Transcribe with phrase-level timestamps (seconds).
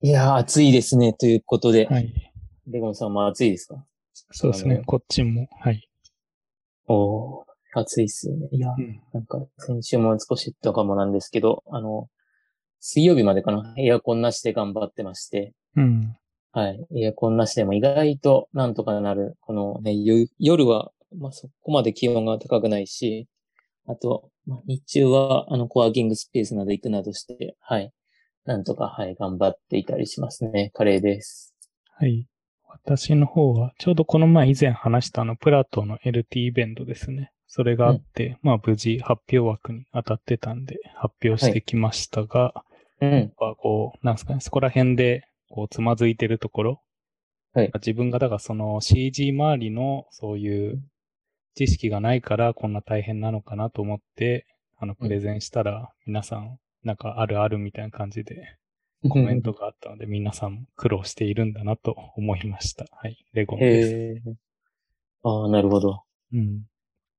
[0.00, 1.12] いやー、暑いですね。
[1.12, 2.12] ということで、はい。
[2.68, 3.84] レゴンさんも暑いですか？
[4.30, 4.80] そうですね。
[4.86, 5.48] こっちも。
[5.60, 5.88] はい。
[6.86, 8.48] おー、暑いっすよね。
[8.52, 9.02] いや、うん。
[9.12, 12.08] なんか、先週も少し言ったかもなんですけど、あの、
[12.78, 16.16] 水曜日までかな、エアコンなしで頑張ってまして、うん。
[16.52, 16.86] はい。
[16.96, 19.36] エアコンなしでも意外となんとかなる。
[19.40, 23.26] このね、よ夜は、まあ、そこまで気温が高くないし、
[23.88, 27.92] あと、まあ、日中は、あの、コワーキングスペースなど行くなどして、はい。
[28.44, 30.70] なんとか、はい、頑張っていたりしますね。
[30.74, 31.54] カレーです。
[31.96, 32.26] はい。
[32.68, 37.32] 私の方は、ちょうどこの前以前話したあの、プラトの LT イベントですね。
[37.46, 42.54] それがあって、まあ無事発表枠に当たってたんで、発表してきましたが、
[43.00, 43.10] うん。
[43.10, 46.82] やっぱこう、なんですかね、そこら辺で、こう、つまずいてるところ。
[47.54, 50.82] はい自分が、だからその CG 周りの、そういう
[51.54, 58.56] 知識がないから、こんな大変なのかなと思って、あの、プレゼンしたら、皆さん、なんかあるあるみたいな感じで、
[59.08, 62.86] コメントがあったので、皆さん苦労しているんだなと思いました。
[62.92, 63.24] はい。
[63.32, 63.88] レゴンです。
[63.90, 64.22] へえ。
[65.22, 66.02] ああ、なるほど。
[66.32, 66.62] うん。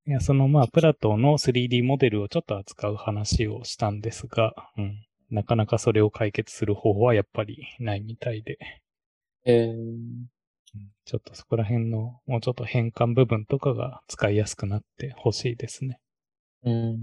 [0.07, 5.05] いや、そのまあ、プラトの 3D モデルをちょっと扱う話をしたんですが、うん。
[5.29, 8.57] なかなかそれを解決する方法はやっぱりないみたいで、
[9.45, 9.65] へえ。
[9.67, 10.27] うん
[11.05, 15.99] ちょっとそこら辺のもうちょっと変換部分とかが使いやすくなってほしいですね。
[16.63, 16.99] うん。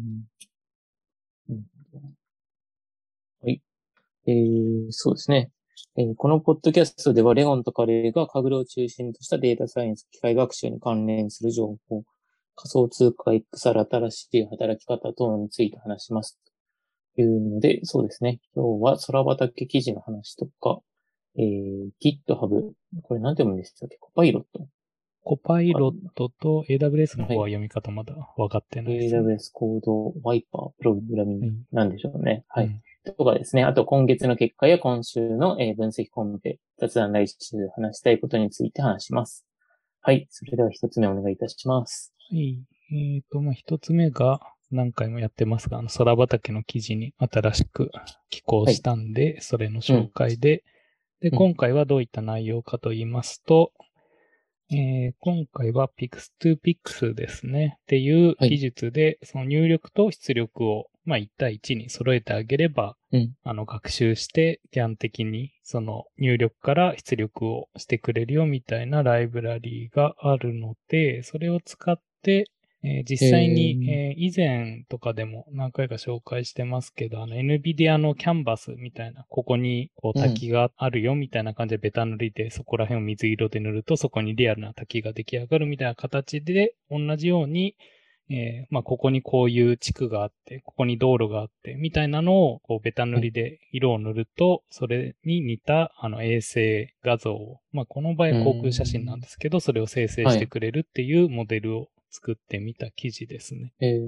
[4.27, 4.85] うんはい。
[4.85, 5.51] えー、そうですね。
[5.99, 12.05] えーこのポッドキャストでは、レゴンとカレーがカグルを中心としたデータサイエンス、機械学習に関連する情報、
[12.55, 16.39] 仮想通貨 XR 新しい働き方等について話します。
[17.15, 18.41] というので、そうですね。
[18.55, 20.81] 今日は空畑記事の話とか、
[21.39, 23.97] えー、GitHub、これなんて読むんでしたっけ？
[23.99, 24.67] コパイロット
[25.23, 29.21] コパイロットと AWS の方は読み方まだ分かってないです、ね。
[29.21, 32.45] AWS コード、ワイパー、プログラミングはいなんでしょうね。
[32.49, 32.81] はい。
[33.07, 33.65] うんとかですね。
[33.65, 37.35] あと今月の結果や今週の、えー分析コンペ、雑談来週
[37.75, 39.47] 話したいことについて話します。
[40.01, 40.27] はい。
[40.31, 42.13] それでは一つ目お願いいたします。
[42.31, 42.59] はい。
[42.93, 44.41] えっ、と、まあ、一つ目が
[44.71, 47.91] 何回もやってますが、あの、空畑の記事に新しく
[48.31, 50.63] 寄稿したんで、それの紹介で、
[51.21, 53.73] で、うん今回はどういった内容かと言いますと、
[54.71, 57.79] えー今回は Pix2Pix ですね。
[57.83, 63.33] っていうはい技術で、その入力と出力を、まあ、1対1に揃えてあげれば、うん。
[63.45, 72.51] あの、学習して、基本的に、その入力から出力をしてくれるよみたいなライブラリーがあるので、それを使って、
[72.83, 87.77] えー実際に、へえー以前とかでも何回か紹介してますけど、あの NVIDIA のキャンバスみたいな、ここにこううん滝があるよみたいな感じでベタ塗りで、そこら辺を水色で塗ると、そこにリアルな滝が出来上がるみたいな形で、同じように、
[88.29, 103.75] えーまあ、ここにこういう地区があって、ここに道路があって、みたいなのを、こう、ベタ塗りで色を塗ると、それに似た、あの、衛星画像を、まあ、この場合航空写真なんですけど、それを生成してくれるっていうモデルを作ってみた記事ですね。
[103.81, 104.01] えー、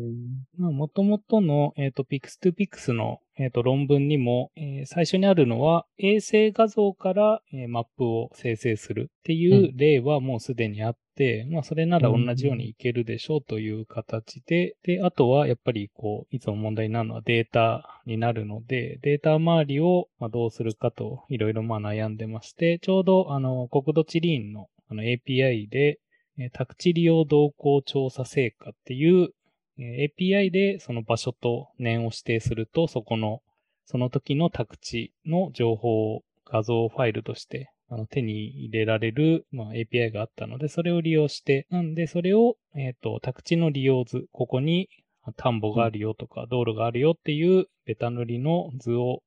[0.57, 25.99] まあ、元々の、えっ、と、Pix2Pix の、えっ、と、論文にも、えー最初にあるのは、衛星画像から、えーマップを生成するっていう例はもうすでにあって、まあ、それなら同じようにいけるでしょうという形で、で、あとは、やっぱり、こう、いつも問題になるのはデータになるので、データ周りを、まあ、どうするかと、いろいろ、まあ、悩んでまして、ちょうど、あの、国土地理院の、あの、API で、
[26.39, 29.31] え宅地利用動向調査成果っていう、
[29.79, 33.43] え API でその場所と年を指定すると、そこの、
[33.85, 44.91] その時の宅地の情報を画像ファイルとしてあの手に入れられる、ま、API があったので、それを利用して、なんで、それを、えっ、と、宅地の利用図、ここに
[45.37, 49.23] 田んぼがあるよとか、道路があるよっていうベタ塗りの図を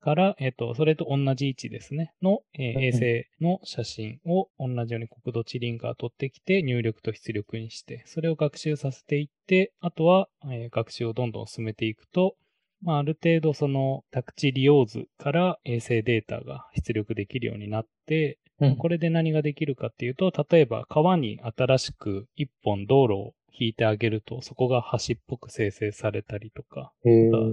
[0.00, 12.36] から、えっ、と、それと同じ位置ですね、の、えーうん衛星の写真を同じように国土地理院が取ってきて、入力と出力にして、それを学習させていって、あとは、えー学習をどんどん進めていくと、
[12.82, 18.76] まあ、ある程度その宅地利用図から衛星データが出力できるようになって、うん。
[18.76, 26.92] これで何ができるかっていうと、例えば川に新しく一本道路を引いてあげると、そこが橋っぽく生成されたりとか、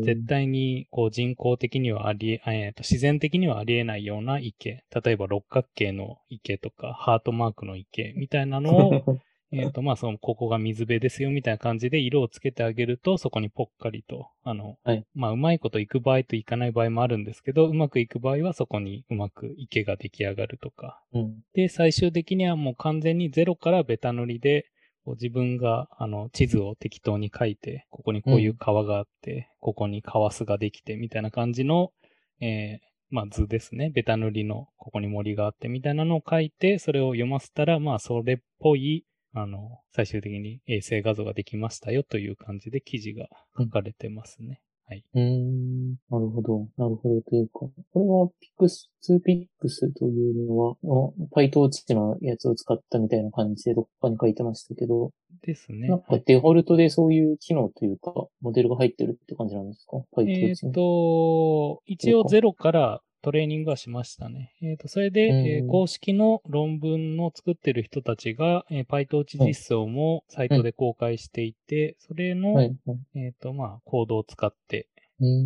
[0.03, 9.03] 絶対にこう人工的にはありえ、えーと自然的にはありえないような池、例えば六角形の池とか、ハートマークの池みたいなのを、
[9.53, 15.05] えっ、と、まあ、その、ここが水辺ですよみたいな感じで色をつけてあげると、そこにぽっかりと、あの、はい。
[15.13, 21.03] まあ、うまいこといく場合といかない場合もあるんですけど、うまくいく場合はそこにうまく池が出来上がるとか。
[21.13, 21.35] うん。
[21.53, 24.65] で、最終的にはもう完全にゼロからベタ塗りで、
[25.11, 31.91] 自分が、あの、地図を適当に書いて、ここにこういう川があって、ここにカワスができて、みたいな感じの、
[32.39, 33.91] えーまあ図ですね。
[33.91, 39.05] ベタ塗りのここに森があってみたいなのを書いて、それを読ませたら、まあそれっぽい、
[39.35, 44.61] あの、最終的に衛星画像ができましたよという感じで記事が書かれてますね。
[44.87, 45.03] はい。
[45.13, 48.27] うーん、なるほど、なるほどというか、これは
[48.59, 55.87] Pix、2Pix というのは、の PyTorch のやつを使ったみたいな感じでどっかに書いてましたけど、ですね。
[55.87, 59.97] なんかデフォルトでそういう機能というか、モデルが入ってるって感じなんですか？
[60.25, 60.73] え ?PyTorch っ、に。
[60.73, 64.53] と、一応ゼロからトレーニングはしましたね。
[64.61, 73.19] えっ、と、それで、うんえー公式の論文の作ってる人たちが、えー PyTorch 実装もサイトで公開していて、それの、はい、はい。
[73.19, 74.89] えっ、と、まあ、コードを使って、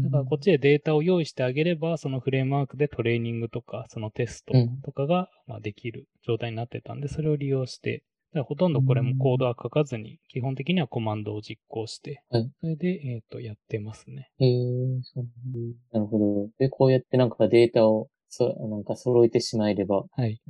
[0.04, 8.04] だからこっちでデータを用意してあげれば、そのフレームワークでトレーニングとか、そのテストうんとかが、まあ、できる状態になってたんで、それを利用して、
[8.34, 14.30] だほとんどこれもコードは書かずに、基本的にはコマンドを実行して、はいそれで、えっ、と、やってますね。
[14.40, 15.26] へえ、そう
[15.92, 16.50] なるほど。
[16.58, 20.42] で、こうやってなんかデータを、そう、なんか揃えてしまえれば、はい。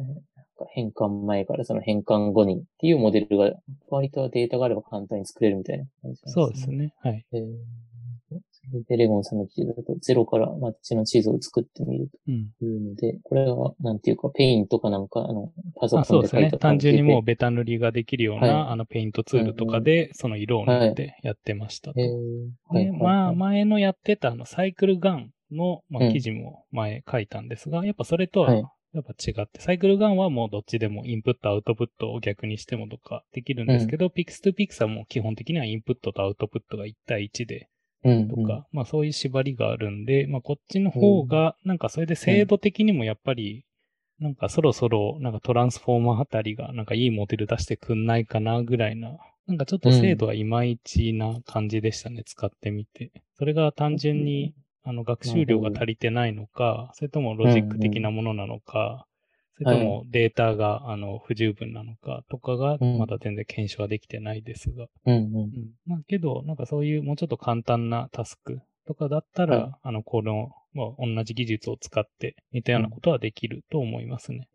[0.73, 3.51] 変換前からその変換後にっていうモデルが、
[3.89, 6.67] 割とデータがあれば簡単に作れるみたいな感じなんそうです。
[6.71, 6.93] ね。
[7.03, 7.13] はい。
[7.13, 7.41] へえそれ
[8.87, 12.49] でレゴンさんの記事だと、ゼロからマッチの地図を作ってみるうん。
[12.59, 16.29] というので、これは、なんていうか、ペインとかなんか、あの、パソあコンで書いた。
[16.29, 16.59] そうですね。
[16.59, 17.21] 単純にもうう。
[17.23, 18.71] ベタ塗りができるような、はい。
[18.71, 21.99] あの、ペイントツールとかで、その色を塗ってやってましたと。
[21.99, 22.09] で、
[22.67, 22.91] はい。
[22.91, 23.35] まあ、はい。
[23.35, 28.63] 前のやってたあの、サイクルガンの、まあ、うん記事も前書いたんですが、やっぱそれとは、はい。
[28.93, 37.69] やっぱ違って、サイクルガンはもうどっちでもインプット、アウトプットを逆にしてもとかできるんですけど、ピクス to ピクスはもう基本的にはインプットとアウトプットが1対1で
[38.03, 38.27] うん。
[38.27, 43.65] とか、まあそういう縛りがあるんで、まあこっちの方が、なんかそれで精度的にもやっぱり、
[44.19, 49.17] なんかそろそろ、なんかトランスフォーマーあたりが、なんかいいモデル出してくんないかなぐらいな、
[49.47, 53.11] なんかちょっと精度はいまいちな感じでしたね、使ってみて。
[53.37, 54.53] それが単純に、
[54.83, 59.05] あの学習量が足りてないのか、それともロジック的なものなのか、
[59.57, 64.87] それともデータが、あの不十分なのかとかが、うんまだ全然検証はできてないですが。
[65.05, 65.35] うんうん。
[65.35, 65.51] うん。
[65.85, 74.47] まあけど、なんかそういうもうちょっと簡単なタスクとかだったら、はいあの、この、まあ、同じ技術を使って似たようなことはできると思いますね。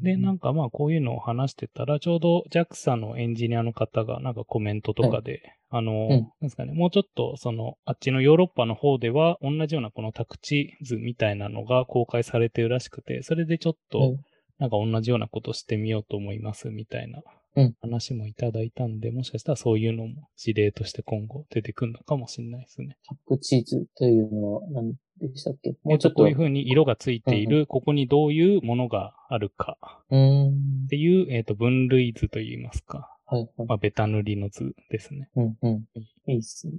[0.00, 6.08] で、なんかまあこういうのを話してたら、ちょうど JAXA のエンジニアの方がなんかコメントとかで、あの、ん。
[6.08, 14.20] なんですかね、もうちょっとその、あっちのヨーロッパの方では同じようなこの宅地図みたいなのが公開されてるらしくて、それでちょっとうん。
[14.58, 17.22] なんか同じようなことしてみようと思いますみたいな
[17.56, 17.74] うん。
[17.80, 22.96] 話もいただいたんで、もしかしたらそういうのも事例として今後出てくるのかもしれないですね。
[23.08, 24.94] タップチーズというのは何？
[25.28, 25.70] でしたっけ？
[25.70, 29.78] ももうちょっとこういううふうに色がついている、ここにどういうものがあるか
[30.10, 30.88] うーんっ。
[30.88, 33.08] ていう、えっ、と、分類図といいますか。
[33.26, 33.68] はいはい。
[33.68, 35.28] まあ、ベタ塗りの図ですね。
[35.36, 35.84] うんうん。
[36.26, 36.72] いいっすね。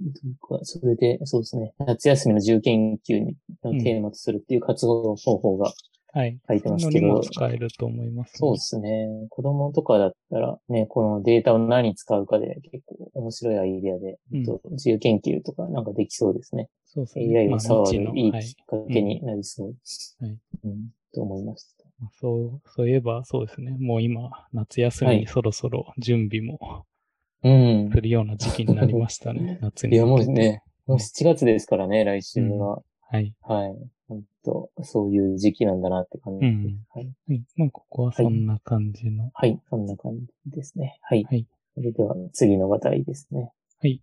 [0.62, 1.74] それで、そうですね。
[1.78, 3.20] 夏休みの自由研究
[3.64, 5.72] のテーマとするっていう活動方法が
[6.14, 6.38] はい。
[6.46, 9.08] 書いてますけどにも使えると思います、そうですね。
[9.30, 16.68] 子供とかだったらね、このデータを何に使うかで結構面白いアイデアで、うんえっと自由研究とかなんかできそうですね。
[16.84, 17.40] そうですね。
[17.40, 20.16] AI まあを触るいいはいきっかけになりそうです。
[20.20, 21.84] はいうん、と思いました。
[21.98, 23.76] まあそう、そういえばそうですね。
[23.80, 26.86] もう今、夏休はいみそろそろ準備も
[27.42, 27.90] うん。
[27.90, 29.58] するような時期になりましたね。
[29.62, 30.16] 夏にいや、も。
[30.16, 32.82] うね、もう7月ですからね、来週は。
[33.00, 33.34] はい。
[33.42, 33.76] はい。
[34.08, 36.56] 本当そういう時期なんだなって感じです。
[36.56, 37.14] うんはい。
[37.28, 37.44] はい。
[37.56, 39.30] まあ、ここはそんな感じの。
[39.34, 39.60] はい。
[39.70, 40.12] そんな感
[40.46, 40.98] じですね。
[41.02, 41.24] はい。
[41.24, 41.46] はい。
[41.74, 43.52] それでは次の話題ですね。
[43.80, 44.00] はい。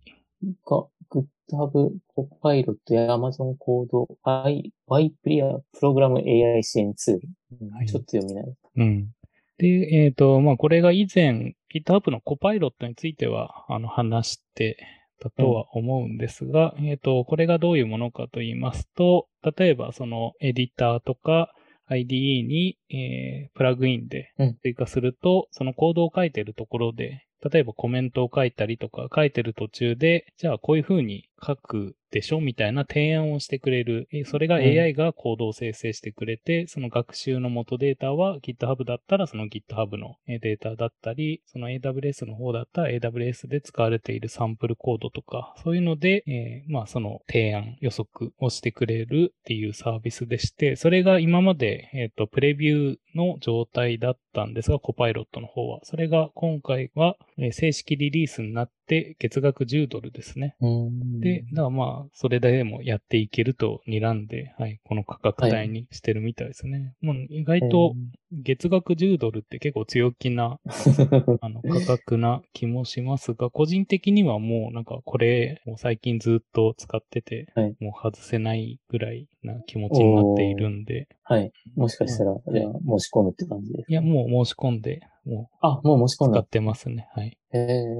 [0.66, 7.28] が、GitHub Copilot や Amazon コード Y、YPria プログラム AI 支援ツール。
[7.60, 8.54] うんはいちょっと読みない？
[8.76, 9.14] うん。
[9.58, 9.66] で、
[10.04, 14.76] えっ、と、まあ、これが以前 GitHub のコパイロットについては、あの、話して
[15.22, 21.54] たとは思うんですが、えっ、と、これがどういうものかと言いますと、例えばそのエディターとか
[21.88, 24.56] IDE に、えープラグインでうん。
[24.62, 32.40] 追加すると、そのコードを書いてるところで、例えばコメントを書いたりとか書いてる途中で、じゃあこういう風に書くでしょ？
[32.40, 34.06] みたいな提案をしてくれる。
[34.12, 55.80] えそれがうん AI がコードを生成してくれて、その学習の元データは GitHub だったらその GitHub のえーデータだったり、その AWS の方だったら AWS で使われているサンプルコードとか、そういうので、えーまあその提案、予測をしてくれるっていうサービスでして、それが今まで、えっ、と、プレビューの状態だったんですが、コパイロットの方は。
[55.84, 60.56] それが今回は、えー正式リリースになっって、月額10ドルですね。
[60.60, 61.20] うん。
[61.20, 66.94] で、だからまあ、それでもやっていけると睨んで、はい、この価格帯にしてるみたいですね。
[67.00, 67.94] もう意外と
[68.32, 70.58] 月額10ドルって結構強気な、
[71.40, 81.52] あの、価格な気もしますが、個人的にはもうなんかこれ、もう最近ずっと使ってて、はいもう外せないぐらいな気持ちになっているんで、はい。
[81.76, 83.86] もしかしたら、うんじゃあ申し込むって感じですか？
[83.88, 86.48] いや、もう申し込んで、もあ、もう申し込んだう使っ。
[86.48, 87.08] てますね。
[87.12, 87.38] はい。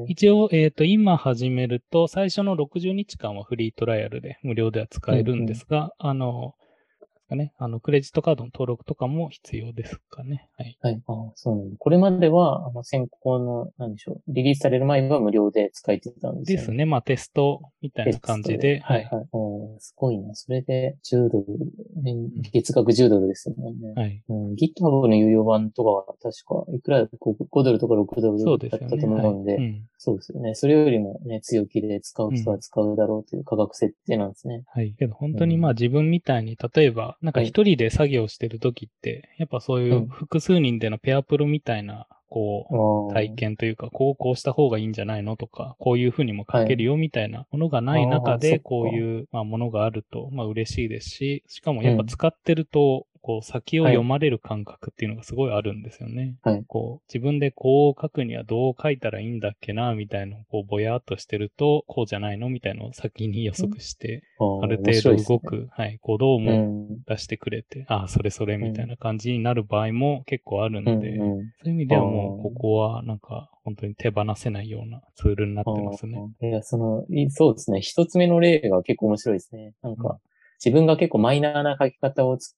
[0.09, 6.55] 一応、えっ、と、今始めると、最初の60日間はフリートライアルで無料では使えるんですが、あの、
[7.33, 10.49] かね、あの、クレジットカードの登録とかも必要ですかね。
[10.57, 10.79] はい。
[10.83, 11.03] はい。
[11.07, 11.77] あそう。
[11.79, 14.23] これまでは、あの、先行の、なんでしょう。
[14.29, 16.85] リリースされる前は無料で使えてたんですよ、ですね。
[16.85, 19.29] まあ、テストみたいな感じで、はい、はい。
[19.33, 20.35] おーすごいな。
[20.35, 21.47] それで10ドル、
[22.03, 22.15] ね
[22.53, 23.93] 月額10ドルですもんね。
[23.97, 24.23] はい。
[24.29, 28.89] うん、GitHub の有料版とかは確か、いくらこう5ドルとか6ドルだった。
[28.89, 29.59] と思うんで、
[29.97, 30.55] そうですよね。
[30.55, 34.65] それよりもね、強気で使う人は使うだろうという価格設定なんですね。
[34.67, 34.95] はい。
[34.99, 56.37] けど本当にまあ自分みたいに、例えば、なんか一人で作業してる時って、やっぱそういう複数人でのペアプロみたいな、こう、体験というか、こうこうした方がいいんじゃないのとか、こういうふうにも書けるよみたいなものがない中で、こういう、まあ、ものがあると、まあ嬉しいですし、しかもやっぱ使ってると、こう先を読まれる感覚っていうのがすごいあるんですよね。
[56.43, 67.03] はいこう自分でこう書くにはどう書いたらいいんだっけな、みたいなこうぼやっとしてると、こうじゃないのみたいなのを先に予測して、ある程度動く、はい、行動うもん。
[67.07, 76.19] 出してくれて、ああ、それそれみたいな感じになる場合も結構あるので、うんうんそういう意味ではもう、ここはなんか、本当に手放せないようなツールになってますね。
[76.43, 77.81] いや、その、いそうですね。
[77.81, 79.73] 一つ目の例が結構面白いですね。
[79.83, 80.19] なんうんか、
[80.65, 82.57] 自分が結構マイナーな書き方を使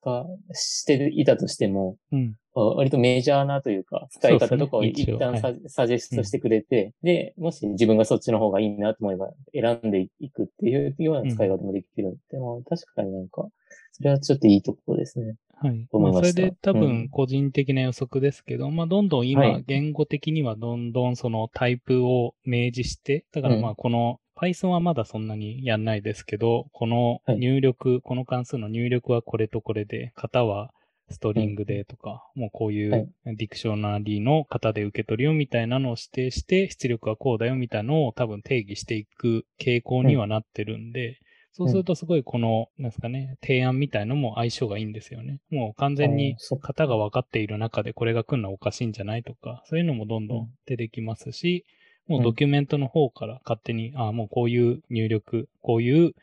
[0.53, 2.35] していたとしても、うん。
[2.57, 12.17] 割とメジャーなというか、使い方とかを一旦サ,、サジェストしてくれて、で、もし自分がそっちの方がいいなと思えば選んでいくっていうような使い方もできる。
[12.31, 13.49] でも確かになんか、
[13.93, 15.37] それはちょっといいところですね。
[15.57, 15.89] はい。
[15.91, 27.39] 思いましたまあそれで多うん分個人的な予測ですけど、まあどんどんは今い、言語的にはどんどんそのタイプを明示して、だからまあこの Python はまだそんなにやんないですけど、このはい。
[27.39, 30.73] 入力、この関数の入力はこれとこれで、型は
[31.11, 33.03] ストリングでとか、もうこういはい。
[33.03, 41.19] うディクショナリーの型で受け取るよみたいなのを指定して、出力はこうだよみたいなのを多分定義していく傾向にはなってるんで、
[41.53, 45.39] そうするとすごいこの、なんですかね、提案みたいのも相性がいいんですよね。
[45.51, 50.49] もう完全あに型が分かっている中でこれが来るのはおかしいんじゃないとか、そういうのもどんどうんん。
[50.67, 51.65] 出てきますし、
[52.07, 56.15] もうドキュメントの方から勝手に、ああ、もうこういう入力、こういう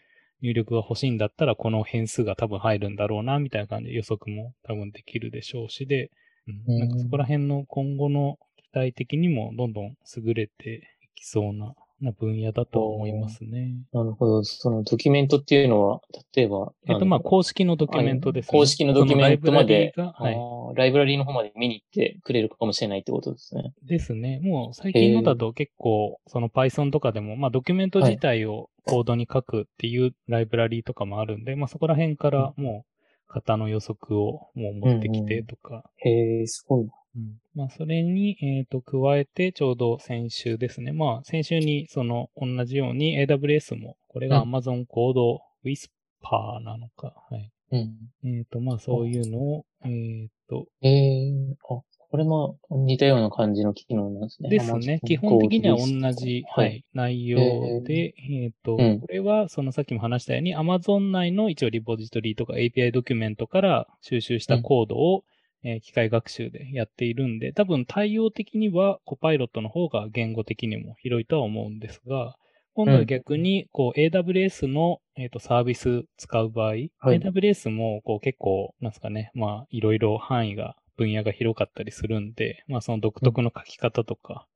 [0.42, 6.12] 入力が欲しいんだったらこの変数が多分入るんだろうな、みたいな感じで予測も多分できるでしょうしで、
[6.48, 6.64] うん。
[6.68, 6.80] うん。
[6.80, 13.76] なんかそこら辺の今後の期待的にもどんどん優れていきそうなな分野だと思いますね。
[13.94, 14.44] なるほど。
[14.44, 16.02] そのドキュメントっていうのは、
[16.36, 18.50] 例えば、えっと、まあ、こ公式のドキュメントですね。
[18.52, 20.76] 公式のドキュメントまで、ライブラリーがはい。
[20.76, 23.74] ライブラリーの方まで見に行ってくれるかもしれないってことですね。
[23.84, 24.40] ですね。
[24.42, 32.86] もう最近のだと結構、その Python とかでも、まあドキュメント自体をコードに書くっていうライブラリーとかもあるんで、まあそこら辺からも
[33.30, 36.92] う型の予測をもう持ってきてとか、へえ、すごいな。
[37.16, 40.94] うんまあそれに、えっ、と、加えてちょうど先週ですね。
[40.94, 47.14] まあ先週にその同じように AWS も、これがうん Amazon コード Whisper なのか。
[47.30, 47.52] はい。
[47.72, 48.38] うん。
[48.38, 54.50] えっ、と、まあそういうのを、えっ、と、へえ、あ、これも似たような感じの機能なんですね。
[54.50, 55.00] ですね。
[55.04, 57.40] Amazon 基本的には同じ、ははいい、内容
[57.84, 65.24] で、えっ、と、うんこれは、そのさっきも話したように、Amazon 内の一応リポジトリとか API ドキュメントから収集したコードを、
[65.64, 72.36] えー機械学習でやっているんで、多分対応的にはコパイロットの方が言語的にも広いとは思うんですが、
[72.74, 77.20] 今度は逆に、こう、AWS の、えー、とサービス使う場合、はい。
[77.20, 84.48] AWS もこう結構、なんですかね、まあ、いろいろ範囲が、分野が広かったりするんで、まあ、その独特の書き方とか、まあ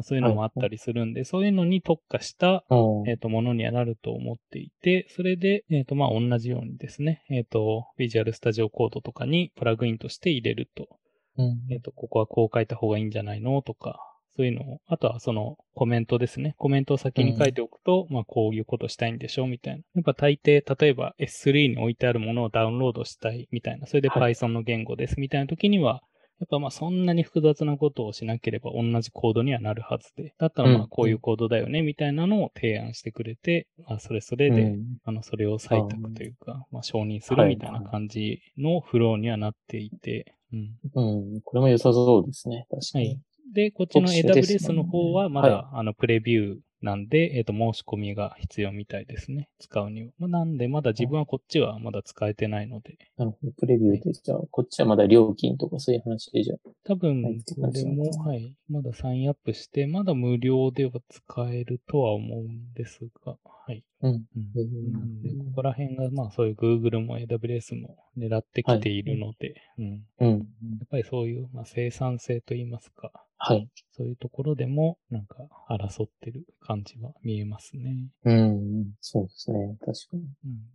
[0.00, 10.88] そういうのもあったりするんで、そういうのに特化した、うんえっ、と、ものにはなると思っていて、それで、えっ、と、まあ、同じようにですね、えっ、と、Visual Studio Code とかにプラグインとして入れると、
[11.36, 14.00] うんえっ、と、ここはこう書いた方がいいんじゃないのとか、
[14.34, 16.54] そういうのを、あとはそのコメントですね。
[16.56, 19.82] コメントを先に書いておくと、まあこういうことしたいんでしょうみたいな。
[19.94, 23.86] やっぱ大抵、例えば S3 に置いてあるものをダウンロードしたいみたいな。
[23.86, 26.02] それではい Python の言語ですみたいな時には、
[26.42, 30.34] やっぱまあそんなに複雑なことをしなければ同じコードにはなるはずで。
[30.38, 40.74] だったらまうんあこういうコードだよねみたいなのを提案してくれて、まあそれそれで、うんあの、それを採択というか、まあ承認するみたいな感じのフローにはなっていて、うん。
[40.94, 41.40] うん。
[41.42, 42.66] これも良さそうですね。
[42.68, 43.06] 確かに。
[43.06, 43.20] はい。
[43.54, 49.48] で、こっちの AWS の方はまだ、はあの、プレビューなんで、えっ、と、申し込みが必要みたいですね。
[49.60, 50.10] 使うには。
[50.18, 52.98] まあ、なんで、まだ自分はこっちはまだ使えてないので。
[53.16, 53.52] なるほど。
[53.52, 56.70] プレビューで、じゃあ、こっちはまだ料金とかそういう話で、じゃあ。
[56.84, 58.54] 多分これも、はい。
[58.68, 63.84] まだサインアップして、まだ無料では使えるとは思うんですが、はい。
[64.00, 64.12] うん。
[64.12, 64.24] うん
[64.56, 70.04] うんなんで、ここら辺が、まあそういう Google も AWS も狙ってきているので、うん。
[70.18, 70.30] うん。
[70.30, 73.12] やっぱりそういう、まあ、生産性といいますか、
[73.44, 73.68] はい。
[73.90, 77.96] そういうところでも、なんか、争ってる感じは見えますね。
[78.24, 78.92] うん。
[79.00, 79.76] そうですね。
[79.80, 80.22] 確かに。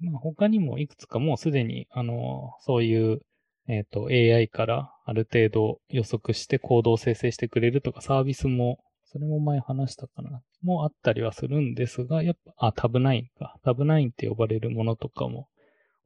[0.01, 0.11] うん。
[0.11, 3.21] まあ、他にもいくつかもうすでに、あの、そういう、
[3.69, 13.57] えっ、と、AI からある程度予測して行動を生成してくれるとかサービスも、それも前話したかな、もあったりはするんですが、やっぱ、あ、タブ9か。
[13.63, 15.47] タブ9って呼ばれるものとかも、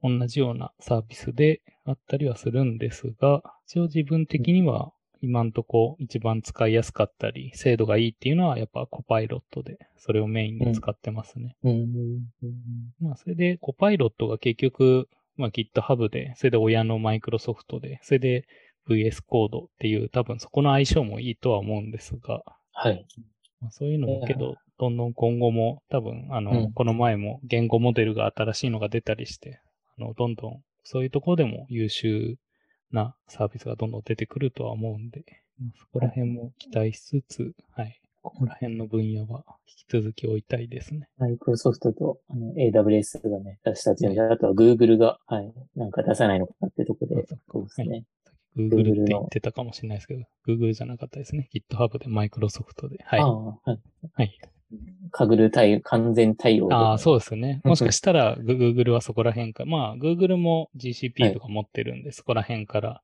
[0.00, 4.92] 同じようなサービスであったりはするんですが、一応自分的には
[5.22, 11.56] 今んとこ一番使いやすかったり、精度がいいっていうのはやっぱコパイロットで、それをメインに使ってますね。
[11.62, 11.70] うん。
[11.70, 12.56] うん。
[13.00, 18.46] まあそれでコパイロットが結局、まあ GitHub で、それで親のマイクロソフトで、それで
[18.88, 23.06] VS コードっていう多分そこの相性もいいとは思うんですが、はい。
[23.60, 26.72] まあ、そういうのもけど、どんどん今後も多分、あの、うん。
[26.72, 29.60] この前も言語モデルが新しいのが出たりして、
[29.98, 32.38] あの、どんどんそういうところでも優秀
[32.92, 35.24] なサービスがどんどん出てくるとは思うんで、
[35.58, 37.98] まあそこら辺も期待しつつ、はい。
[38.22, 41.08] ここら辺の分野は引き続き置いたいですね。
[41.18, 48.04] マイクロソフトとあの AWS がね、出したっていうので、あとは Google が、はい、なんか出さないのかなってとこで、そうですね。
[48.56, 51.48] Google って言ってたかもしれないですけど、Google じゃなかったですね。
[51.52, 52.98] GitHub で、マイクロソフトで。
[53.04, 53.20] はい。
[53.20, 53.80] ああ、はい。
[54.14, 54.38] はい。
[55.10, 56.72] かぐる対応、完全対応。
[56.72, 57.60] ああ、そうですね。
[57.64, 63.02] もしかしたら、グ Google はそこら辺か、まあ、Google も GCP とか持ってるんで、そこら辺から。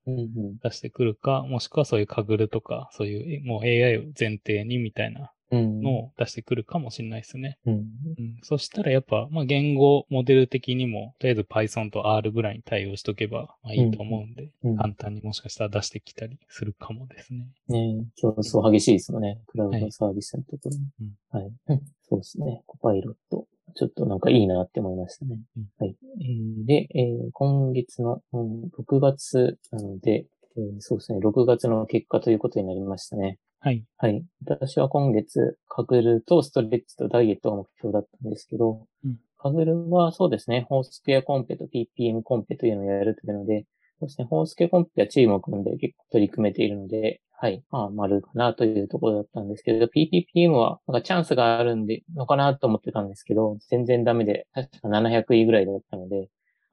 [0.62, 5.28] 出してくるか、もしくはそういうカグルとか、そういう、もう AI を前提にみたいなうん。
[5.50, 7.58] のを出してくるかもしれないですね。
[7.66, 7.74] うん。
[7.74, 8.38] うん。
[8.42, 14.76] そしたらやっぱ、まあ、言語モデル的にも、とりあえず Python と R ぐらいに対応しとけば、まあいいと思うんで、うん。
[14.76, 17.48] 簡単にもしかしたら出してきたりするかもですね。
[17.68, 19.40] ね競争激しいですもんね。
[19.46, 20.82] クラウドサービスのところに。
[21.00, 21.52] うんはい。
[21.68, 22.62] うんそうですね。
[22.66, 23.46] コパイロット。
[23.74, 25.38] ちょっとなんかいいなって思いましたね。
[25.56, 25.96] うんはい。
[26.20, 30.26] えーで、えー今月の、うん6月なので、
[30.56, 31.18] えーそうですね。
[31.20, 33.38] 6月の結果ということになりましたね。
[33.60, 33.84] はい。
[33.96, 34.24] はい。
[34.44, 43.66] 私は今月、カグルとストレッチとダイエットが目標だったんですけど、うんカグルはそうですね、ホースケアコンペと PPM コンペというのをやるというので、
[44.00, 56.28] そうですね、ホースケアコンペはチームを組んで結構取り組めているので、はい、まあ、丸かなというところだったんですけど、PPPM はなんかチャンスがあるんで、のかなと思ってたんですけど、全然ダメで、確か700位ぐらいだったので、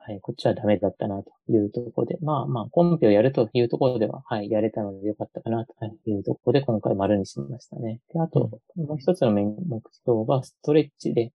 [0.08, 5.74] はい、こっちはダメだったなというところで、まあまあ、コンペをやるというところでは、はい、やれたのでよかったかなと
[6.06, 8.02] いうところで、今回丸にしましたね。
[8.14, 9.42] で、あと、もう一つの目
[10.06, 11.32] 標がストレッチで、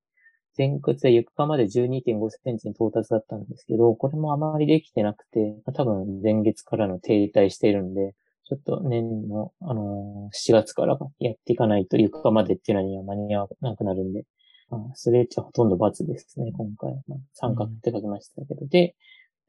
[0.56, 14.26] 前屈で床まで12.5センチに到達だったんですけど、これもあまりできてなくて、多分前月からの停滞しているんで、ちょっと年の、あのー7月からやっていかないと床までっていうのには間に合わなくなるんで、
[14.70, 16.92] まあ、ストレッチはほとんど×ですね、今回。
[17.08, 18.66] まあ、三角って書きましたけど。
[18.66, 18.94] で、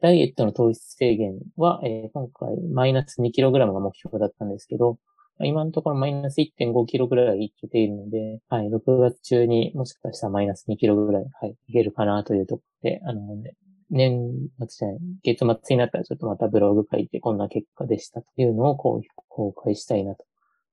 [0.02, 4.98] ダイエットの糖質制限は、えー今回マイナス 2kg が目標だったんですけど、
[5.38, 13.54] まあ今のところマイナス 1.5kg ぐらいいけているので、はい、6月中にもしかしたらマイナス 2kg ぐらい、はい、いけるかなというところで、あの、ね、
[13.92, 20.26] 年末じゃない、月末になったらちょっとまたブログ書いてこんな結果でしたというのをこう公開したいなと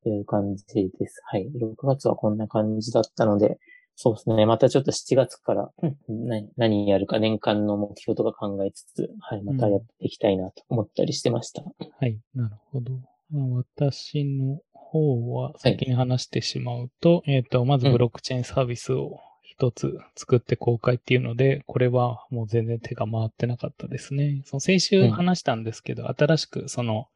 [0.08, 1.20] いう感じです。
[1.26, 1.50] はい。
[1.60, 3.58] 6月はこんな感じだったので、
[4.00, 4.46] そうですね。
[4.46, 5.96] またちょっと7月から、うん
[6.28, 11.64] 何何やるか年間の目標とか考えつつ、はい、またやっていきたいなと思ったりしてました。
[11.64, 12.16] はい。
[12.32, 12.92] なるほど。
[13.32, 24.42] まあ、私の方は先に話してしまうと、えっ、と、まずブロックチェーンサービスを一つ作って公開っていうので、これはもう全然手が回ってなかったですね。
[24.44, 27.08] その先週話したんですけど、新しくその、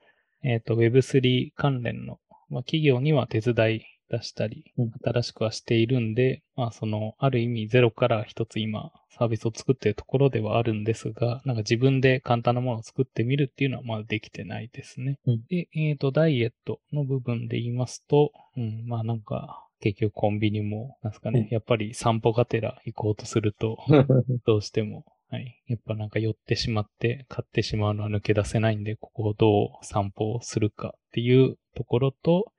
[0.42, 2.18] えっ、と、Web3 関連の、
[2.50, 15.18] まあ、企業には手伝い出したりうん、新しくはしているんで、まあその、ある意味ゼロから一つ今、サービスを作っているところではあるんですが、なんか自分で簡単なものを作ってみるっていうのはまだできてないですね。
[15.26, 23.78] うんで、えっ、と、ダイエットの部分で言いますと、うん、まあなんか、結局コンビニも、なんですかね、うんやっぱり散歩がてら行こうとすると、
[24.46, 25.62] どうしても、はい。
[25.66, 32.52] やっぱなんか寄ってしまって買ってしまうのは抜け出せないんで、ここをどう散歩をするかっていうところと、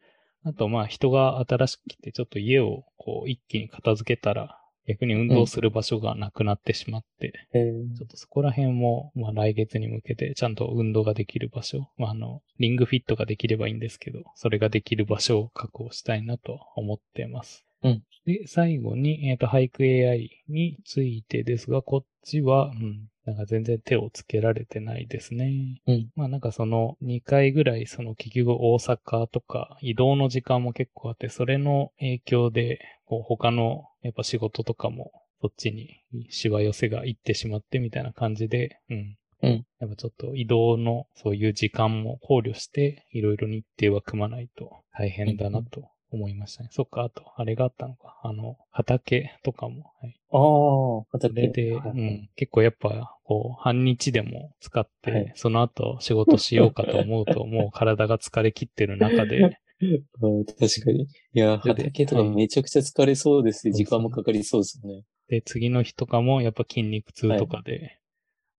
[0.46, 7.60] あとまあ人が新しく来てちょっと家をこう一気に片付けたら、逆に運動する場所がなくなってしまって、え。
[7.60, 17.66] ーちょっとそこら辺も、まあ来月に向けてちゃんと運動ができる場所、まああの、リングフィットができればいいんですけど、それができる場所を確保したいなと思ってます。
[17.84, 18.04] うん。
[18.26, 25.82] で、最後に、えっ、と、俳句 AI についてですが、こっちは、うん、なんか全然手をつけられてないですね。
[25.88, 39.18] うんまあなんかその2回ぐらい、その結局大阪とか移動の時間も結構あって、それの影響で、こう他のやっぱ仕事とかもそっちにしわ寄せが行ってしまってみたいな感じで、うん。
[39.42, 46.70] うんやっぱちょっと移動のそういう時間も考慮して、いろいろ日程は組まないと大変だなと思いましたね。
[46.72, 48.20] そっか、あと、あれがあったのか。
[48.24, 49.92] あの、畑とかも。
[50.02, 50.16] はい。
[50.32, 59.58] ああ、そ畑れで、はいうん、結構やっぱ、こう、半日でも使って、はいその後仕事しようかと思うと、もう 体が疲れ切ってる中で、
[60.60, 61.04] 確かに。
[61.04, 65.04] いや、畑とかめちゃくちゃ疲れそうですし、はい時間もかかりそうですよね。
[65.28, 68.00] で、次の日とかもやっぱ筋肉痛とかで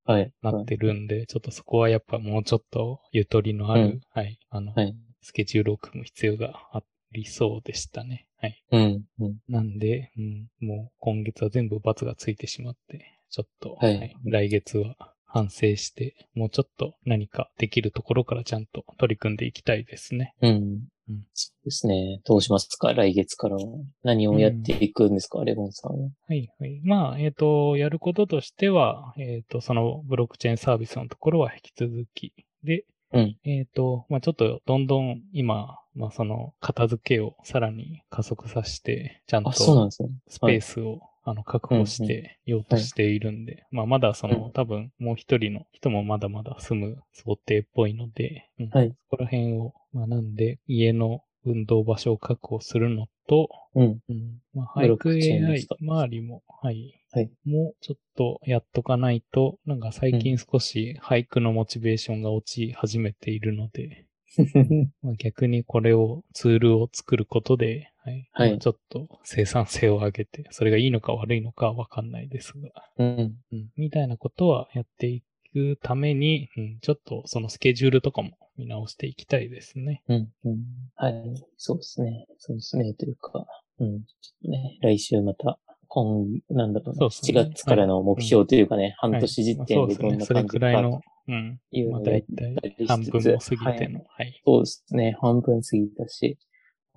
[0.04, 0.30] はい。
[0.42, 4.94] なってるんで、ちょっとそこはやっぱもうちょっとゆとりのある、うんはい、あの、はい。
[5.22, 6.84] スケジュールを組む必要があり
[7.24, 8.26] そうでしたね。
[8.38, 8.62] はい。
[8.72, 9.04] うん。
[9.20, 9.36] うん。
[9.48, 20.34] なんで、うん、もう今月は全部罰がついてしまって、ちょっと、はい来月は反省して、もうちょっと何かできるところからちゃんと取り組んでいきたいですね。
[20.40, 20.50] うん。
[20.50, 22.20] うんそうですね。
[22.24, 22.94] どうしますか？
[22.94, 23.62] 来月からは。
[24.04, 26.08] 何をやっていくんですか、レゴンさんは。
[26.28, 26.80] はい、はい。
[26.82, 32.32] まあ、えっ、と、やることとしては、えっ、と、そのブロックチェーンサービスのところは引き続き。
[32.62, 33.38] で、うん。
[33.44, 39.50] えっ、と、まあちょっとどんどん今、まあその片付けをさらに加速させて、ちゃんと。
[39.50, 44.52] スペースを、あの確保してようとしているんで、まあまだその、うん。
[44.52, 48.68] 多分もう一人の人もまだまだ住む想定っぽいので、うん。
[48.68, 48.90] はい。
[48.90, 53.98] そこら辺を、まあなんで家の運動場所を確保するのと、うん。
[54.08, 57.00] うん、まあ、俳句 AI 周りも、はい。
[57.14, 64.06] はいもうちょっとやっとかないと、なんか最近少し俳句のモチベーションが落ち始めているので、
[65.02, 68.28] まあ、逆にこれを、ツールを作ることで、はい。
[68.32, 73.36] はいまあちょっと生産性を上げて、それがいいのか悪いのかわかんないですが、うん。
[73.52, 75.22] うん、みたいなことはやってい
[75.52, 80.02] くために、うん、ちょっとそのスケジュールとかも見直していきたいですね。
[80.08, 80.32] うん。
[80.44, 80.64] うん。
[80.96, 81.14] はい。
[81.56, 82.26] そうですね。
[82.38, 82.92] そうですね。
[82.94, 83.46] というか、
[83.78, 84.02] うん。
[84.02, 90.24] ちょっとね、来週また、今、なんだろうな、ね7月からの目標というかね、半はい年時まあ点でどんなそうですね。
[90.26, 91.48] それ感じかくらいの、うん。
[91.48, 94.42] まあいうのをやっ大たりしつつ体半分も過ぎての、はい。
[94.44, 95.16] そうですね。
[95.20, 96.38] 半分過ぎたし。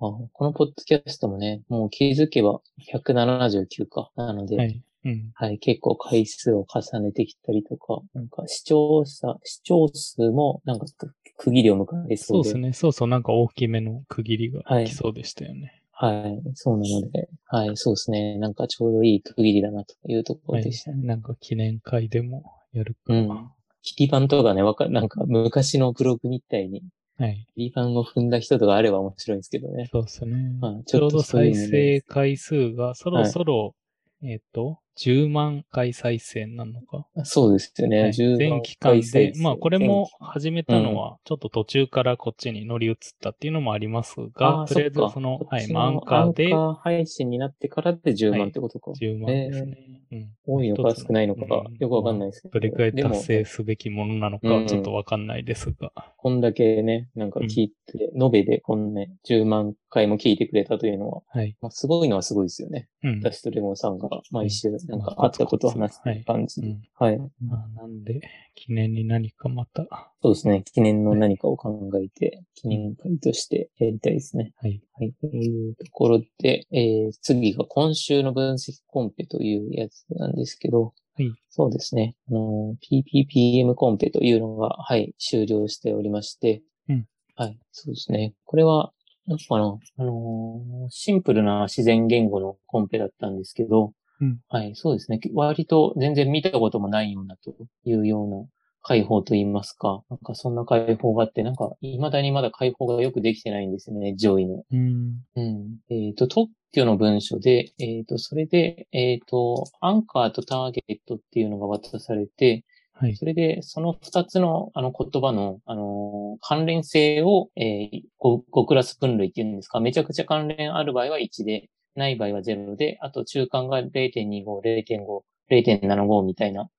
[0.00, 2.60] このポッドキャストもね、もう気づけば
[2.92, 4.10] 179か。
[4.16, 5.58] なので、ははい、うん。
[5.58, 12.16] 結構回数を重ねてきたりとか、なんか視聴者、視聴数もなんか区区切りを迎えそうで。
[12.16, 12.72] そうですね。
[12.72, 15.82] そうそう、なんか大きめの区切りがはい来そうでしたよね。
[16.00, 18.38] はい、そうなので、はい、そうですね。
[18.38, 21.04] なんかちょうどいい区切りだなというとこはいろでしたね。。
[21.04, 23.12] なんか記念会でもやるか。
[23.12, 23.50] うん
[23.82, 26.82] 切り板とかね、わか、なんか昔のブログみたいに、
[27.16, 27.46] はい。
[27.54, 29.88] 切り板を踏んだ人とかあれば面白いんですけどね。
[29.90, 30.58] そうですね。
[30.60, 33.74] はいちょうど再生回数がそろそろ、
[34.22, 37.06] えっ、と、10万回再生なのか？
[37.24, 38.02] そうですよね。
[38.02, 48.90] はい10全万期間でまあこれも始めたのは、ちょっと途中からこっちに乗り移ったっていうのもありますが、とりあえずその、はい、こっちのまあアンカーでアンカー配信になってからで10万ってことか。
[48.92, 49.76] 10万ですね。
[50.12, 55.92] うん多いのか少ないのかうんよくわかんないですけどどれくらい達成すべきものなのかはちょっとわかんないですが。
[56.16, 61.56] こんだけね、なんか聞いて、延べでこんな、ね、10万回も聞いてくれたというのは、はい。
[61.60, 62.88] まあ、すごいのはすごいですよね。
[63.04, 63.18] うん。
[63.20, 66.68] 私とレモンさんが毎週なんかまああったことを話す感じで。
[66.68, 67.18] うんはい。
[67.44, 68.20] まあなんで、
[68.54, 69.86] 記念に何かまた、
[70.22, 70.64] そうですね。
[70.72, 74.52] 記念の何かを考えて、記念会としてやりたいですね。
[74.56, 74.82] はい。
[74.94, 75.12] はい。
[75.20, 81.32] というところで、えー、次が今週の分析コンペというやつなんですけど、はい。
[81.50, 82.16] そうですね。
[82.28, 88.34] あの、PPPM コンペというのが、はい、終了しておりまして、うんはい、そうですね。
[88.44, 88.92] これは、
[89.28, 95.20] なんかな、あのーシンプルな自然言語のコンペだったんですけど、うんはい、そうですね。
[95.34, 97.54] 割と全然見たこともないようなと
[97.84, 98.46] いうような
[98.82, 104.64] 解放といいますか、なんかそんな解放があって、なんか未だにまだ解放がよくできてないんですよね、上位の。
[104.70, 105.16] うん。
[105.36, 105.76] うん。
[105.90, 113.16] えっ、と、特許の文書で、えっ、と、それで、えっ、と、アンカーとターゲットっていうのが渡されて、はい。
[113.16, 121.68] それで、その二つの、あの、言葉の、あのー関連性を、えー、5, 5クラス分類っていうんですか、めちゃくちゃ関連ある場合は1で、
[121.98, 126.70] ない場合は0で、あと中間が0.25、0.5、0.75みたいな、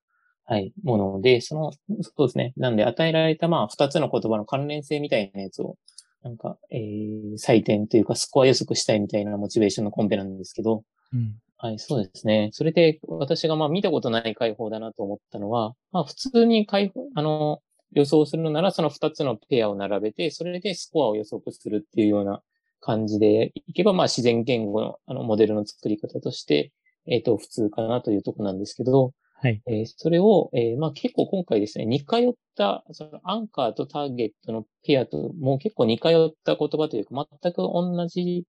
[0.44, 2.52] はい、もので、その、そうですね。
[2.56, 5.76] なんで、与えられた、まあ、二つの言葉の関連性みたいなやつを、
[6.22, 11.36] なんか、えー、採点というか、スコア予測したいみたいなモチベーションのコンペなんですけど、うん。
[11.56, 12.48] はい、そうですね。
[12.52, 17.60] それで、私がまあ見たことない解放だなと思ったのは、まあ普通に解放、あの、
[17.92, 22.42] 予想するのならその二つのペアを並べて、それでスコアを予測するっていうような
[22.80, 26.72] 感じでいけば、まあ自然言語のあのモデルの作り方として、
[27.06, 29.12] えっ、ー、と、普通かなというとこなんですけど、
[29.42, 29.62] はい。
[29.66, 38.44] えー、それを、えー、まあ結構今回ですね、似通った、そのアンカーとターゲットのペアと、もう結構似通った言葉というか、全く同じ、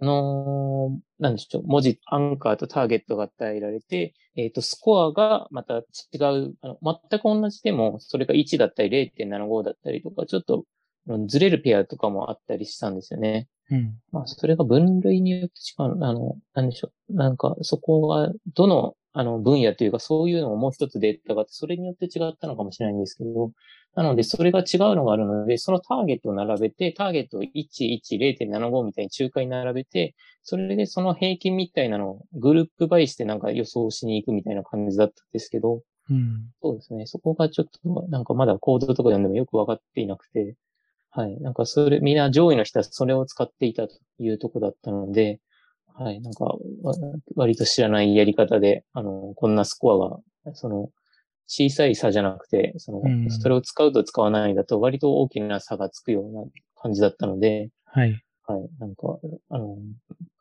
[0.00, 6.78] あのー、なんでしょう、文字、アンカーとターゲットが与えられて、えっ、と、スコアがまた違う、あの
[7.10, 10.66] 全く同じでも、それが1だったり0.75だったりとか、ちょっと
[11.26, 13.48] ずれるペアとかもあったりしたんですよね。
[13.70, 13.98] うん。
[14.12, 17.14] まあ、それが分類によって違う、あの、なんでしょう。
[17.14, 23.52] なんか、そこが、どの、あの、分野というか、そういうのももう一つデータがあって、それによって違ったのかもしれないんですけど、
[23.94, 37.06] なので、それが違うのがあるので、そのターゲットを並べて、ターゲットを1、1、0.75みたいに中間に並べて、それでその平均みたいなのをグループバイしてなんか予想しに行くみたいな感じだったんですけど、うん、そうですね。
[37.06, 40.56] そこがちょっと、なんかまだコードとか読んでもよくわかっていなくて、
[41.16, 41.40] はい。
[41.40, 45.40] なんかそれ、みんな上位の人はそれを使っていたというとこだったので、
[45.94, 46.20] はい。
[46.20, 46.56] なんか、
[47.36, 49.92] 割と知らないやり方で、あの、こんなスコ
[50.44, 50.90] アが、その、
[51.46, 56.42] 小さい差じゃなくて、その、それを使うと使わないだと割と大きな差がつくような
[56.74, 58.20] 感じだったので、はい。
[58.46, 58.68] はい。
[58.80, 59.18] なんか、
[59.50, 59.76] あの、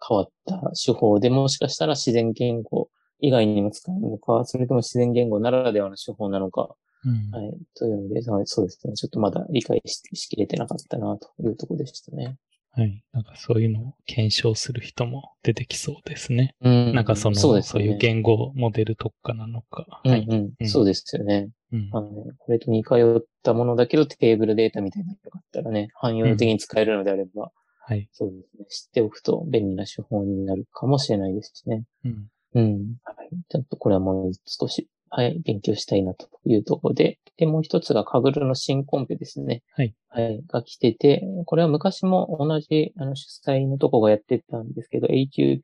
[0.07, 7.57] 変わった手法でもしかしたら自然言語以外にも使えるのか、それとも自然言語ならではの手法なのか、うん、はい。
[7.75, 8.93] というので、そうですね。
[8.93, 12.37] ちょっとまだ理解ししきれてなかったな、というところでしたね。
[12.75, 13.03] はい。
[13.13, 16.55] なんかそういうのを検証する人も出てきそうですね。
[16.61, 16.95] うん。
[16.95, 20.01] なんかその、そう、ね,、そういう言語モデル特化なのか。
[20.03, 20.25] はい。
[20.27, 21.49] うん、うん、そうですよね。
[21.71, 21.89] うん。
[21.93, 27.51] あの、これと似通ったものだけどテーブルデータみたいなのがあったらね、汎用的に使えるのであれば、
[27.85, 28.09] はい。
[28.11, 28.65] そうですね。
[28.69, 31.83] 知っておくと便利な手法になるかもしれないですしね。
[32.05, 32.27] うん。
[32.55, 32.95] うん。
[33.03, 33.29] はい。
[33.49, 39.61] ちょっとこれはもう少しはい、勉強したいなというところで、で、もう一つがカグルの新コンペですね。
[39.75, 39.93] はい。
[40.09, 45.59] はい、が来てて、これは昔も同じ、あの、主催のとこがやってたんですけど、HUBMAP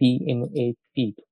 [1.15, 1.23] と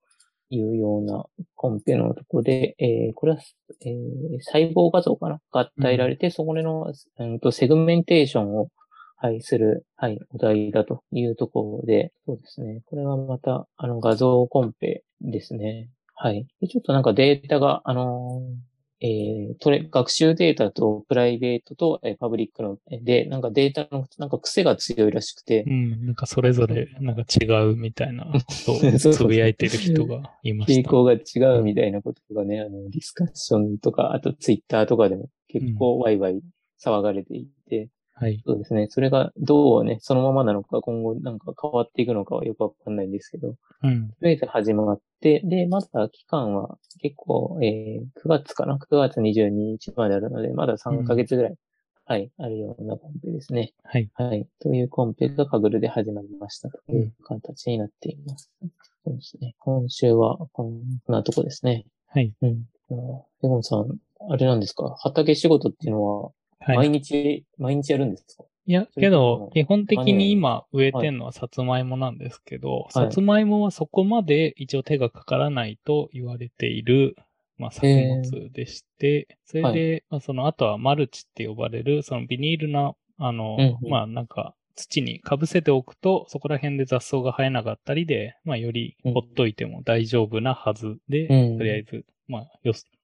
[0.50, 3.38] いうようなコンペのところで、えー、これは、
[3.86, 5.40] えー、細胞画像かな？
[5.52, 8.70] が与えられて、うん、そこでの、うんと、セグメンテーションを、
[9.18, 12.82] はい、する、はい、お題だというところで、そうですね。
[12.86, 15.92] これはまた、あの、画像コンペですね。
[16.20, 16.48] はい。
[16.62, 18.68] でちょっとなんかデータが、あのー、
[19.00, 25.64] えー、トレ、学習データとプライベートと、えー、パブリックの、で、なんかデータの、なんか癖が強いらしくて。
[25.68, 28.32] うん、なんかそれぞれ、なんか違うみたいなこ
[28.66, 30.90] とを つぶやいてる人がいました。
[30.90, 36.42] 傾向が違うみたいなことがね、あの、ディスカッションとか、あとツイッターとかでも結構ワイワイ
[36.84, 38.42] 騒がれていて、はい。
[38.46, 38.88] そうですね。
[38.90, 44.10] それがどうね、そのままなのか、今後なんか変わっていくのかはよくわかんないんですけど、うん。
[44.10, 51.58] とりあえず始まって、で、まだ期間は結構、えー、9月かな ?9 月22日まであるので、まだ3ヶ月ぐらい、うん、
[52.06, 53.74] はい、あるようなコンペですね。
[53.84, 54.10] はい。
[54.16, 54.48] はい。
[54.60, 58.52] というコンペがカグルで始まりましたという形になっています。
[58.64, 58.72] うん、
[59.06, 59.54] そうですね。
[59.60, 61.86] 今週はこんなとこですね。
[62.08, 62.34] はい。
[62.42, 62.66] うん。
[62.94, 64.00] エゴンさん、
[64.32, 64.96] あれなんですか？
[64.98, 66.32] 畑仕事っていうのは、
[66.76, 68.44] 毎日、毎日やるんですか？
[68.66, 77.16] いや、けど、基本的に今植えてんのはさつまいもなんですけど、はい、さつまいもはそこまで一応手がかからないと言われている、
[77.58, 92.52] まあ、作物でして、それで、はい、まあ、その後はマルチって呼ばれる、そのビニールな、あの、うんうん、まあなんか、土にかぶせておくと、そこら辺で雑草が生えなかったりで、まあよりほっといても大丈夫なはずで、うん、とりあえずまあ、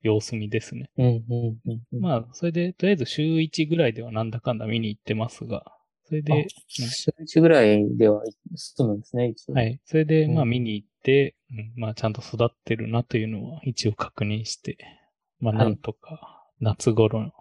[0.03, 0.91] 様子見ですね。
[1.91, 5.73] まあ、それで、とりあえず週1ぐらいではなんだかんだ見に行ってますが、
[6.05, 8.21] それで、週1ぐらいでは
[8.55, 9.53] 済むんですね、一応。
[9.53, 9.79] はい。
[9.85, 14.77] それで、まあ見に行って、うん、まあちゃんと育ってるなというのは一応確認して、
[15.39, 17.31] まあなんとか夏頃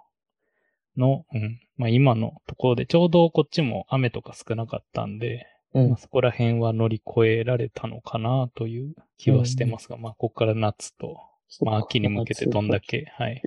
[0.97, 11.19] の、うん、まあ今のところで、ちょうどこっちも雨とか少なかったんで、うん、まあ、そこら辺は乗り越えられたのかなという気はしてますが、うん、まあここから夏と
[11.61, 13.43] まあ、秋に向けてどんだけ、はい、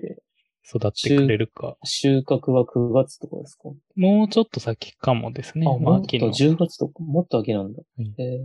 [0.68, 1.78] 育ってくれるか。
[1.84, 3.70] 収穫は9月とかですか？
[3.96, 5.68] もうちょっと先かもですね。
[5.68, 6.30] あ、まあ、秋の。
[6.30, 7.80] 10月とか、もっと秋なんだ。
[7.80, 8.39] はい、え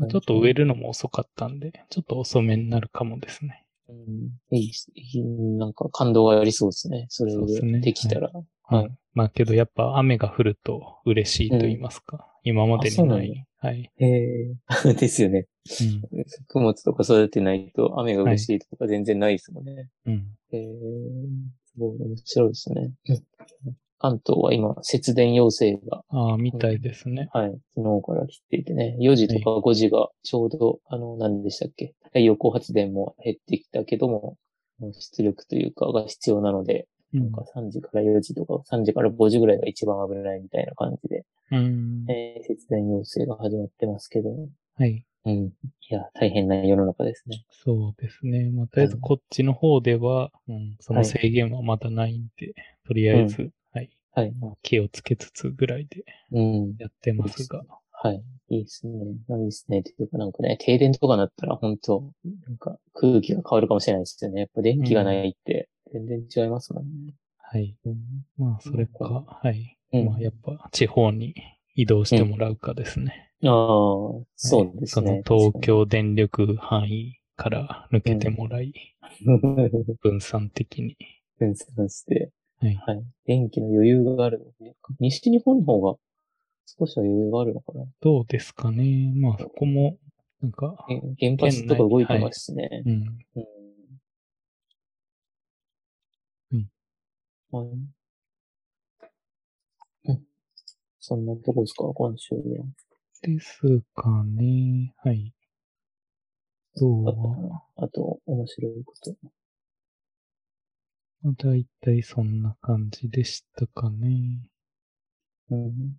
[0.00, 3.64] ー、ちょっと植えるのも遅かったんで、ちょっと遅めになるかもですね。
[3.88, 5.22] うん、いい、
[5.58, 7.06] なんか感動がありそうですね。
[7.08, 8.32] それでできたら。
[8.32, 8.92] ね、はい、はい。
[9.14, 12.16] まあけどやっぱ雨が降ると嬉しいと言いますか。
[12.44, 13.46] うん、今までにない。
[13.62, 13.88] はい。
[13.96, 14.54] へえ、
[14.98, 15.46] ですよね。
[16.12, 16.24] うん。
[16.26, 19.72] 作物とか育てないと雨が嬉しいとか全然ないですもんね。
[19.74, 20.14] はい、うん。
[20.50, 20.68] へえ、
[21.66, 22.92] すごい面白いですね。
[24.00, 26.02] 関東は今、節電要請が。
[26.08, 27.52] ああ、みたいですね、はい。
[27.76, 31.94] 昨日から来ていてね、4時とか5時がちょうど、はい、あの、何でしたっけ？
[32.06, 34.38] 太陽光発電も減ってきたけども、
[34.80, 42.04] 出力というかが必要なので、なんか3時から4時とか、3時から5時ぐらいが一番危ないみたいな感じで、うん。
[42.10, 44.30] えー節電要請が始まってますけど、
[44.76, 45.04] はい。
[45.24, 45.34] うん。
[45.44, 45.52] い
[45.90, 47.44] や、大変な世の中ですね。
[47.50, 48.50] そうですね。
[48.50, 52.54] まあ、とりあえずこっちの方では、うん、そのはい制限はまだないんで、
[52.86, 53.90] とりあえず、はい。
[54.14, 54.32] はい。
[54.40, 56.76] まあ気をつけつつぐらいでうん。
[56.78, 57.62] やってますが。
[57.92, 58.22] はい。
[58.48, 58.92] いいですね。
[58.92, 59.80] いいですね。
[59.80, 62.12] っていうかなんかね、停電とかなったら本当
[62.46, 64.40] なんか空気が変わるかもしれないですよね。
[64.40, 65.61] やっぱ電気がないって
[65.92, 67.14] 全然違いますもんね。
[67.38, 67.76] はい。
[67.84, 67.96] うん。
[68.38, 69.76] まあ、それか、はい。
[69.92, 71.34] うんまあ、やっぱ地方に
[71.74, 73.30] 移動してもらうかですね。
[73.44, 73.50] ああ、
[74.36, 75.22] そうですはいね。
[75.26, 78.72] その東京電力範囲から抜けてもらい。
[80.00, 80.96] 分散的に。
[81.38, 82.74] 分散して、はい。
[82.86, 83.04] はい。
[83.26, 85.98] 電気の余裕があるので、西日本の方が
[86.66, 87.84] 少しは余裕があるのかな。
[88.00, 89.12] どうですかね。
[89.14, 89.98] まあ、そこも、
[90.40, 92.82] なんか、え原発とか動いてますしね。
[92.86, 92.92] うん。
[92.92, 93.00] うん。
[93.36, 93.61] うん
[97.52, 97.92] はい。
[100.04, 100.22] うん。
[101.00, 102.42] そんなとこですか、今週は。
[103.22, 103.60] です
[103.94, 104.94] かね。
[104.98, 105.32] はい。
[106.74, 109.14] あとあと、面白いこと。
[111.22, 114.48] まあ、だいたいそんな感じでしたかね。
[115.50, 115.96] うん。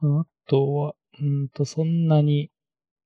[0.00, 2.51] あとは、うんと、そんなに、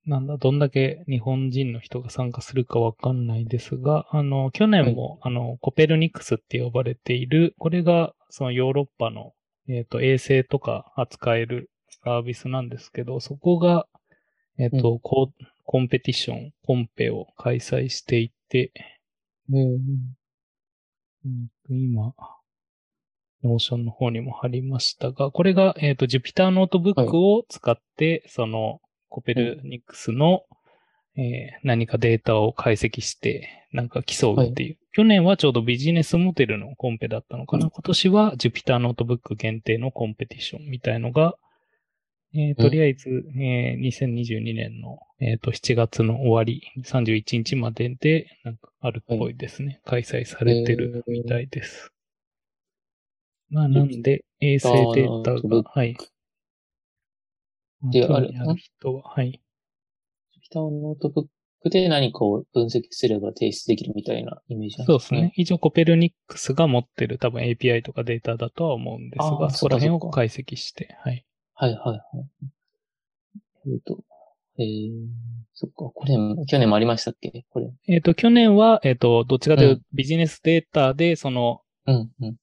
[0.07, 9.33] なんだ、どんだけ日本人の人が参加するかわかんないですが、あの、去年も、あの、コペルニクスって呼ばれている、これが、そのヨーロッパの、
[9.69, 11.71] えっ、と、衛星とか扱える
[12.05, 13.89] サービスなんですけど、そこが、
[14.59, 15.33] えっ、と、コ
[15.65, 18.73] コンペティション、コンペを開催していて、
[19.51, 20.17] うん。
[21.25, 21.49] うん。
[21.69, 22.15] 今、
[23.43, 28.81] Notion の方にも貼りましたが、これが、えっ、と、Jupyter ノートブックを使って、その、
[29.17, 30.43] コペルニクスの、
[31.17, 34.79] えー何かデータを解析して、なんか競うっていう。
[34.93, 37.65] 去年はちょうどビジネスモデルのコンペだったのかな。
[37.65, 41.35] うん今年は Jupyter ノートブック限定のコンペティションみたいのが、
[42.35, 49.81] えーうんとりあえず、えー2022年の、えーと7月の終わり、31日までで、なんかあるっぽいですね。
[49.87, 51.91] 開催されてるみたいです。
[53.49, 55.97] まあ、なんで、衛星データが、はい。
[57.91, 59.41] である興味ある人は、はい。
[60.43, 61.25] ピタノートブッ
[61.63, 65.33] クで何かを分析すれば提出できるみたいなイメージなんそうですね。。
[65.37, 71.25] 一応コペルニクスが持ってる多分 API とかデータだとは思うんですが、そこら辺を解析して、はい。
[71.55, 72.01] はいはいはい。
[73.69, 73.99] えっと、
[74.59, 74.91] えー、
[75.55, 76.15] そっか、これ、
[76.47, 77.45] 去年もありましたっけ？
[77.51, 77.71] これ。
[77.89, 82.37] えっ、と、去年は、えっ、と、どっちかといううとビジネスデータで、その、うん、うん。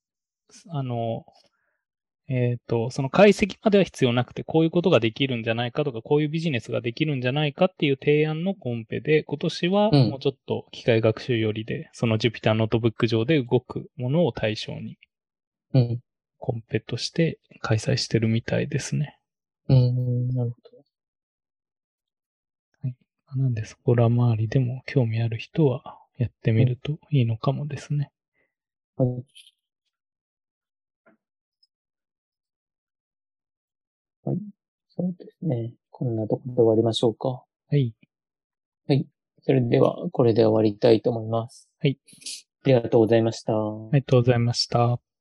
[0.70, 1.26] あの、
[2.30, 14.98] えっ、と、その解析までは必要なくて、こういうことができるんじゃないかとか、こういうビジネスができるんじゃないかっていう提案のコンペで、今年はうんもうちょっと機械学習よりで、その Jupyter ノートブック上で動くものを対象に
[15.74, 16.00] うん。
[16.38, 19.18] コンペとして開催してるみたいですね。
[19.70, 20.58] うん、なるほ
[23.36, 28.12] なんでそこら周りでも興味ある人はやってみるといいのかもですね。
[28.98, 29.06] ど。
[29.06, 29.24] はい。
[34.24, 34.38] はい。
[34.90, 35.74] そうですね。
[35.90, 37.44] こんなところで終わりましょうか。
[38.88, 39.06] はい。
[39.46, 41.70] それでは、これで終わりたいと思います。
[41.82, 42.00] はい。
[42.66, 43.54] ありがとうございました。
[43.54, 45.12] ありがとうございました。